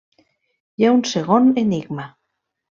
Hi 0.79 0.87
ha 0.87 0.95
un 0.95 1.05
segon 1.11 1.53
enigma. 1.65 2.11